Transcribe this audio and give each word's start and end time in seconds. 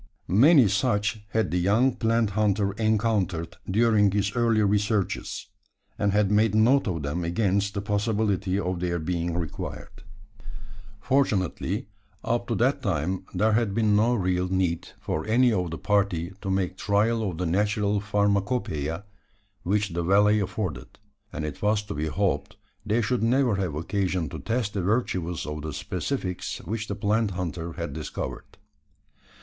Many 0.27 0.67
such 0.67 1.21
had 1.29 1.51
the 1.51 1.59
young 1.59 1.93
plant 1.93 2.31
hunter 2.31 2.71
encountered 2.71 3.57
during 3.69 4.09
his 4.09 4.35
early 4.35 4.63
researches; 4.63 5.45
and 5.99 6.11
had 6.11 6.31
made 6.31 6.55
note 6.55 6.87
of 6.87 7.03
them 7.03 7.23
against 7.23 7.75
the 7.75 7.83
possibility 7.83 8.57
of 8.57 8.79
their 8.79 8.97
being 8.97 9.37
required. 9.37 10.01
Fortunately, 10.99 11.85
up 12.23 12.47
to 12.47 12.55
that 12.55 12.81
time 12.81 13.25
there 13.35 13.51
had 13.51 13.75
been 13.75 13.95
no 13.95 14.15
real 14.15 14.49
need 14.49 14.87
for 14.99 15.23
any 15.27 15.53
of 15.53 15.69
the 15.69 15.77
party 15.77 16.33
to 16.41 16.49
make 16.49 16.77
trial 16.77 17.21
of 17.29 17.37
the 17.37 17.45
natural 17.45 17.99
Pharmacopoeia 17.99 19.03
which 19.61 19.89
the 19.89 20.01
valley 20.01 20.39
afforded: 20.39 20.97
and 21.31 21.45
it 21.45 21.61
was 21.61 21.83
to 21.83 21.93
be 21.93 22.07
hoped 22.07 22.57
they 22.83 23.03
should 23.03 23.21
never 23.21 23.57
have 23.57 23.75
occasion 23.75 24.29
to 24.29 24.39
test 24.39 24.73
the 24.73 24.81
virtues 24.81 25.45
of 25.45 25.61
the 25.61 25.71
specifics 25.71 26.57
which 26.65 26.87
the 26.87 26.95
plant 26.95 27.29
hunter 27.37 27.73
had 27.73 27.93
discovered. 27.93 28.57